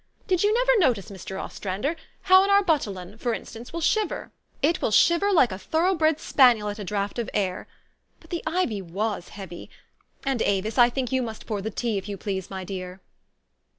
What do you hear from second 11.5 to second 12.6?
the tea, if you please,